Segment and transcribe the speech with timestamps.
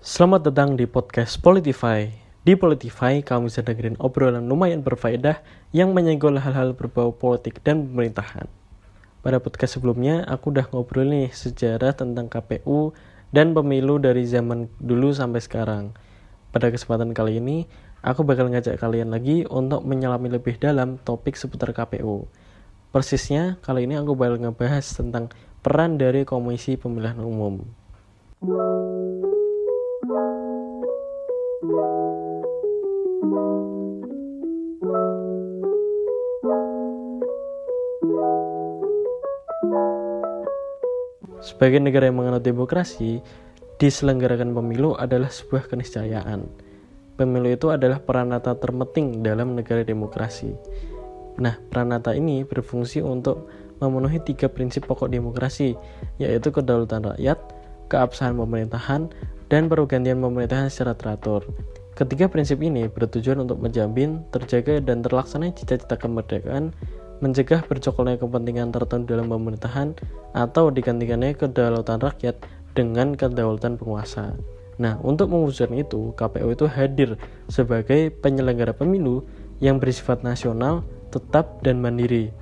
[0.00, 2.08] Selamat datang di podcast Politify.
[2.40, 5.44] Di Politify, kamu bisa dengerin obrolan lumayan berfaedah
[5.76, 8.48] yang menyenggol hal-hal berbau politik dan pemerintahan.
[9.20, 12.96] Pada podcast sebelumnya, aku udah ngobrol nih sejarah tentang KPU
[13.28, 15.92] dan pemilu dari zaman dulu sampai sekarang.
[16.48, 17.68] Pada kesempatan kali ini,
[18.00, 22.24] aku bakal ngajak kalian lagi untuk menyelami lebih dalam topik seputar KPU.
[22.88, 25.28] Persisnya, kali ini aku bakal ngebahas tentang
[25.60, 27.68] peran dari Komisi Pemilihan Umum.
[41.40, 43.24] Sebagai negara yang menganut demokrasi,
[43.80, 46.44] diselenggarakan pemilu adalah sebuah keniscayaan.
[47.16, 50.52] Pemilu itu adalah peranata terpenting dalam negara demokrasi.
[51.40, 53.48] Nah, peranata ini berfungsi untuk
[53.80, 55.72] memenuhi tiga prinsip pokok demokrasi,
[56.20, 57.40] yaitu kedaulatan rakyat,
[57.88, 59.08] keabsahan pemerintahan,
[59.48, 61.48] dan pergantian pemerintahan secara teratur.
[61.96, 66.72] Ketiga prinsip ini bertujuan untuk menjamin, terjaga, dan terlaksana cita-cita kemerdekaan,
[67.20, 69.96] mencegah bercokolnya kepentingan tertentu dalam pemerintahan,
[70.32, 72.36] atau digantikannya kedaulatan rakyat
[72.72, 74.36] dengan kedaulatan penguasa.
[74.80, 77.20] Nah, untuk mewujudkan itu, KPU itu hadir
[77.52, 79.28] sebagai penyelenggara pemilu
[79.60, 80.80] yang bersifat nasional,
[81.12, 82.32] tetap, dan mandiri.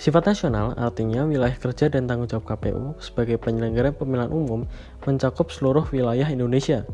[0.00, 4.64] Sifat nasional artinya wilayah kerja dan tanggung jawab KPU sebagai penyelenggara pemilihan umum
[5.04, 6.88] mencakup seluruh wilayah Indonesia.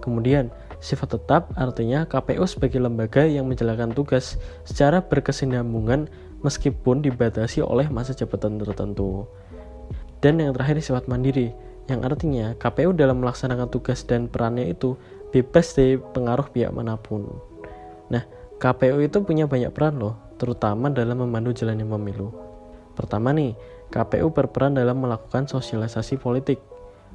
[0.00, 0.48] Kemudian,
[0.78, 6.06] sifat tetap artinya KPU sebagai lembaga yang menjalankan tugas secara berkesinambungan
[6.42, 9.26] meskipun dibatasi oleh masa jabatan tertentu.
[10.18, 11.54] Dan yang terakhir sifat mandiri,
[11.86, 14.98] yang artinya KPU dalam melaksanakan tugas dan perannya itu
[15.30, 17.26] bebas dari pengaruh pihak mana pun.
[18.10, 18.22] Nah,
[18.58, 22.34] KPU itu punya banyak peran loh, terutama dalam memandu jalannya pemilu.
[22.98, 23.54] Pertama nih,
[23.94, 26.58] KPU berperan dalam melakukan sosialisasi politik.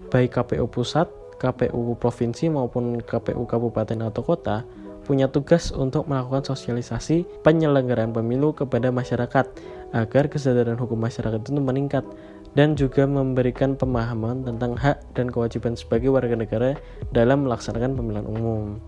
[0.07, 1.11] Baik KPU pusat,
[1.43, 4.63] KPU provinsi maupun KPU kabupaten atau kota
[5.03, 9.45] punya tugas untuk melakukan sosialisasi penyelenggaraan pemilu kepada masyarakat
[9.91, 12.07] agar kesadaran hukum masyarakat itu meningkat
[12.55, 16.79] dan juga memberikan pemahaman tentang hak dan kewajiban sebagai warga negara
[17.11, 18.79] dalam melaksanakan pemilihan umum.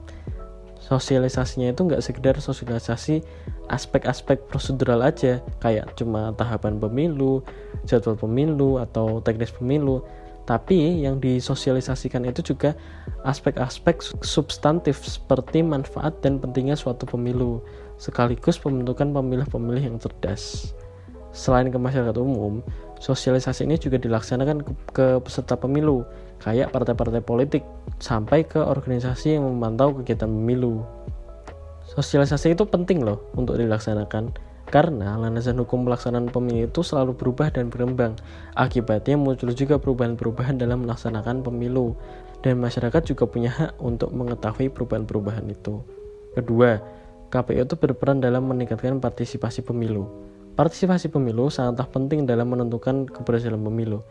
[0.86, 3.26] Sosialisasinya itu nggak sekedar sosialisasi
[3.74, 7.42] aspek-aspek prosedural aja kayak cuma tahapan pemilu,
[7.90, 10.06] jadwal pemilu atau teknis pemilu,
[10.46, 12.78] tapi yang disosialisasikan itu juga
[13.26, 17.66] aspek-aspek substantif seperti manfaat dan pentingnya suatu pemilu
[17.98, 20.74] sekaligus pembentukan pemilih-pemilih yang cerdas.
[21.36, 22.64] Selain ke masyarakat umum,
[23.04, 24.64] sosialisasi ini juga dilaksanakan
[24.96, 26.08] ke, peserta pemilu,
[26.40, 27.66] kayak partai-partai politik,
[28.00, 30.80] sampai ke organisasi yang memantau kegiatan pemilu.
[31.92, 34.32] Sosialisasi itu penting loh untuk dilaksanakan,
[34.66, 38.18] karena landasan hukum pelaksanaan pemilu itu selalu berubah dan berkembang.
[38.58, 41.94] Akibatnya muncul juga perubahan-perubahan dalam melaksanakan pemilu,
[42.42, 45.82] dan masyarakat juga punya hak untuk mengetahui perubahan-perubahan itu.
[46.34, 46.82] Kedua,
[47.34, 50.06] KPU itu berperan dalam meningkatkan partisipasi pemilu.
[50.56, 54.06] Partisipasi pemilu sangatlah penting dalam menentukan keberhasilan pemilu.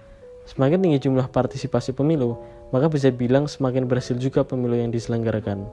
[0.45, 2.37] Semakin tinggi jumlah partisipasi pemilu,
[2.69, 5.65] maka bisa bilang semakin berhasil juga pemilu yang diselenggarakan.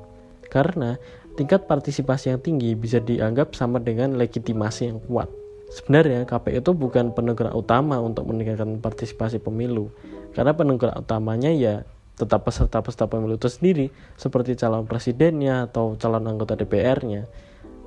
[0.48, 0.96] Karena
[1.36, 5.32] tingkat partisipasi yang tinggi bisa dianggap sama dengan legitimasi yang kuat.
[5.72, 9.88] Sebenarnya KPU itu bukan penenggerak utama untuk meningkatkan partisipasi pemilu,
[10.36, 11.88] karena penenggerak utamanya ya
[12.20, 13.88] tetap peserta-peserta pemilu itu sendiri,
[14.20, 17.26] seperti calon presidennya atau calon anggota DPR-nya.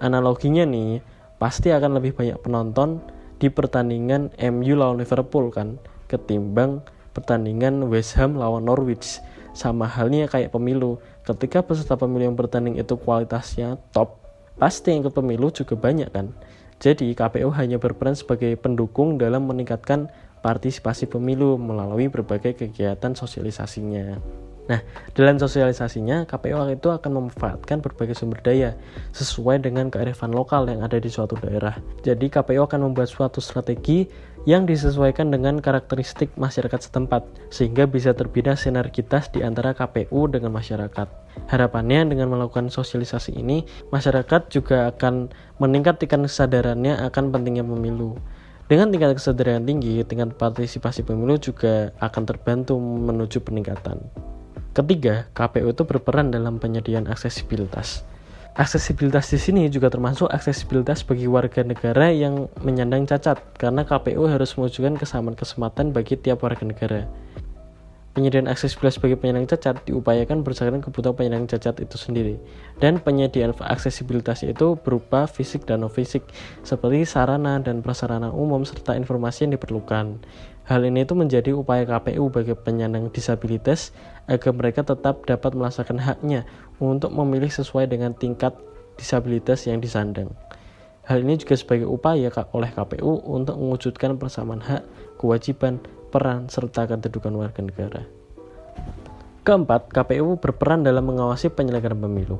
[0.00, 1.04] Analoginya nih,
[1.36, 3.04] pasti akan lebih banyak penonton
[3.36, 5.76] di pertandingan MU lawan Liverpool kan
[6.08, 6.80] ketimbang
[7.12, 9.20] pertandingan West Ham lawan Norwich
[9.54, 14.20] sama halnya kayak pemilu ketika peserta pemilu yang bertanding itu kualitasnya top
[14.60, 16.30] pasti yang ikut pemilu juga banyak kan
[16.78, 20.12] jadi KPU hanya berperan sebagai pendukung dalam meningkatkan
[20.44, 24.20] partisipasi pemilu melalui berbagai kegiatan sosialisasinya
[24.64, 24.80] Nah,
[25.12, 28.72] dalam sosialisasinya, KPU itu akan memanfaatkan berbagai sumber daya
[29.12, 31.76] sesuai dengan kearifan lokal yang ada di suatu daerah.
[32.00, 34.08] Jadi, KPU akan membuat suatu strategi
[34.44, 41.08] yang disesuaikan dengan karakteristik masyarakat setempat, sehingga bisa terbina sinergitas di antara KPU dengan masyarakat.
[41.48, 48.20] Harapannya dengan melakukan sosialisasi ini, masyarakat juga akan meningkatkan kesadarannya akan pentingnya pemilu.
[48.64, 54.00] Dengan tingkat kesadaran tinggi, tingkat partisipasi pemilu juga akan terbantu menuju peningkatan.
[54.72, 58.13] Ketiga, KPU itu berperan dalam penyediaan aksesibilitas.
[58.54, 64.54] Aksesibilitas di sini juga termasuk aksesibilitas bagi warga negara yang menyandang cacat, karena KPU harus
[64.54, 67.02] mewujudkan kesamaan kesempatan bagi tiap warga negara.
[68.14, 72.38] Penyediaan aksesibilitas bagi penyandang cacat diupayakan berdasarkan kebutuhan penyandang cacat itu sendiri.
[72.78, 76.22] Dan penyediaan aksesibilitas itu berupa fisik dan non-fisik,
[76.62, 80.22] seperti sarana dan prasarana umum serta informasi yang diperlukan.
[80.70, 83.90] Hal ini itu menjadi upaya KPU bagi penyandang disabilitas
[84.30, 86.46] agar mereka tetap dapat melaksanakan haknya
[86.78, 88.54] untuk memilih sesuai dengan tingkat
[88.94, 90.30] disabilitas yang disandang.
[91.04, 94.86] Hal ini juga sebagai upaya oleh KPU untuk mewujudkan persamaan hak,
[95.20, 95.82] kewajiban,
[96.14, 98.06] peran, serta kedudukan warga negara.
[99.42, 102.38] Keempat, KPU berperan dalam mengawasi penyelenggaraan pemilu.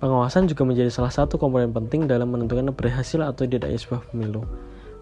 [0.00, 4.48] Pengawasan juga menjadi salah satu komponen penting dalam menentukan berhasil atau tidaknya sebuah pemilu.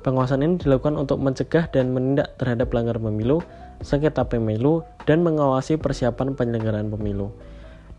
[0.02, 3.38] Pengawasan ini dilakukan untuk mencegah dan menindak terhadap pelanggaran pemilu,
[3.86, 7.30] sengketa pemilu, dan mengawasi persiapan penyelenggaraan pemilu.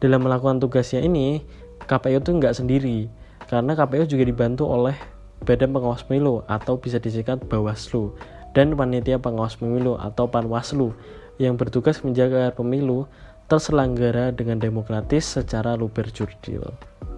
[0.04, 1.39] Dalam melakukan tugasnya ini,
[1.88, 3.07] KPU itu nggak sendiri,
[3.48, 5.00] karena KPU juga dibantu oleh
[5.48, 8.12] Badan Pengawas Pemilu atau bisa disingkat Bawaslu
[8.54, 10.94] dan Panitia Pengawas Pemilu atau Panwaslu
[11.40, 13.07] yang bertugas menjaga pemilu
[13.50, 16.62] terselenggara dengan demokratis secara luber jurdil.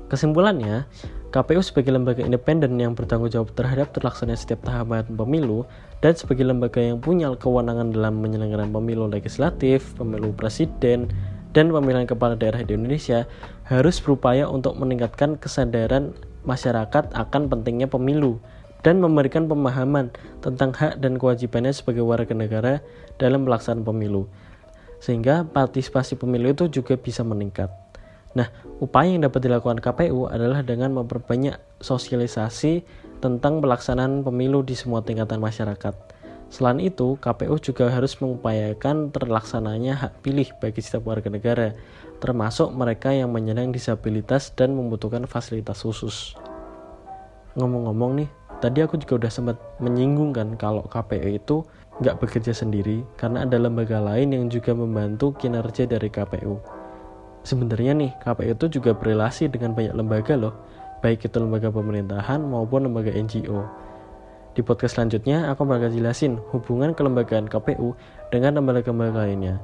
[0.07, 0.87] Kesimpulannya,
[1.31, 5.63] KPU sebagai lembaga independen yang bertanggung jawab terhadap terlaksananya setiap tahapan pemilu
[6.03, 11.07] dan sebagai lembaga yang punya kewenangan dalam penyelenggaraan pemilu legislatif, pemilu presiden,
[11.55, 13.23] dan pemilihan kepala daerah di Indonesia
[13.67, 16.11] harus berupaya untuk meningkatkan kesadaran
[16.43, 18.39] masyarakat akan pentingnya pemilu
[18.81, 22.73] dan memberikan pemahaman tentang hak dan kewajibannya sebagai warga negara
[23.21, 24.29] dalam pelaksanaan pemilu.
[25.01, 27.69] Sehingga partisipasi pemilu itu juga bisa meningkat.
[28.37, 28.47] Nah,
[28.79, 32.85] upaya yang dapat dilakukan KPU adalah dengan memperbanyak sosialisasi
[33.19, 35.93] tentang pelaksanaan pemilu di semua tingkatan masyarakat
[36.51, 41.71] Selain itu, KPU juga harus mengupayakan terlaksananya hak pilih bagi setiap warga negara,
[42.19, 46.35] termasuk mereka yang menyandang disabilitas dan membutuhkan fasilitas khusus.
[47.55, 48.29] Ngomong-ngomong nih,
[48.61, 51.65] tadi aku juga udah sempat menyinggung kan kalau KPU itu
[51.99, 56.61] nggak bekerja sendiri karena ada lembaga lain yang juga membantu kinerja dari KPU.
[57.41, 60.53] Sebenarnya nih, KPU itu juga berrelasi dengan banyak lembaga loh,
[61.01, 63.65] baik itu lembaga pemerintahan maupun lembaga NGO.
[64.53, 67.97] Di podcast selanjutnya, aku bakal jelasin hubungan kelembagaan KPU
[68.29, 69.57] dengan lembaga-lembaga lainnya.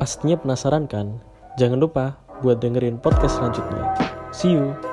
[0.00, 1.20] Pastinya penasaran kan?
[1.60, 3.84] Jangan lupa buat dengerin podcast selanjutnya.
[4.32, 4.89] See you!